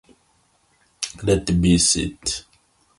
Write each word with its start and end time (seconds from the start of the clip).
Let 1.21 1.47
"X" 1.47 1.53
be 1.59 1.75
a 1.75 1.77
set. 1.77 2.45